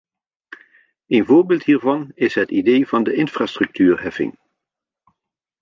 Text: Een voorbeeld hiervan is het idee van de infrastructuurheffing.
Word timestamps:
Een 1.07 1.25
voorbeeld 1.25 1.63
hiervan 1.63 2.11
is 2.13 2.35
het 2.35 2.51
idee 2.51 2.87
van 2.87 3.03
de 3.03 3.13
infrastructuurheffing. 3.15 4.37